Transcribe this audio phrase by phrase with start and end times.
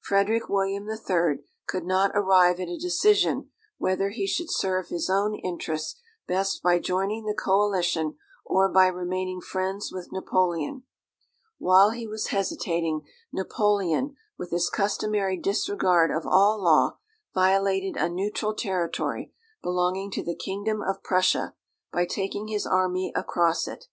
[0.00, 5.36] Frederick William III could not arrive at a decision whether he should serve his own
[5.36, 10.82] interests best by joining the coalition or by remaining friends with Napoleon.
[11.58, 13.02] While he was hesitating,
[13.32, 16.98] Napoleon, with his customary disregard of all law,
[17.32, 19.32] violated a neutral territory,
[19.62, 21.54] belonging to the Kingdom of Prussia,
[21.92, 23.84] by taking his army across it.